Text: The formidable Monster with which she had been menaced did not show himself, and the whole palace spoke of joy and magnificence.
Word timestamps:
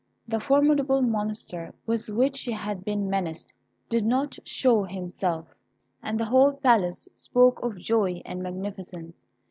The 0.27 0.39
formidable 0.39 1.03
Monster 1.03 1.75
with 1.85 2.09
which 2.09 2.35
she 2.35 2.53
had 2.53 2.83
been 2.83 3.07
menaced 3.07 3.53
did 3.87 4.03
not 4.03 4.35
show 4.43 4.81
himself, 4.83 5.53
and 6.01 6.19
the 6.19 6.25
whole 6.25 6.53
palace 6.53 7.07
spoke 7.13 7.59
of 7.63 7.77
joy 7.77 8.23
and 8.25 8.41
magnificence. 8.41 9.27